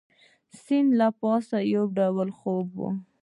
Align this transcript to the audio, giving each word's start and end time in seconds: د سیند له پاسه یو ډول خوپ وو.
د 0.49 0.51
سیند 0.63 0.89
له 0.99 1.07
پاسه 1.19 1.57
یو 1.73 1.83
ډول 1.97 2.29
خوپ 2.39 2.67
وو. 2.79 2.89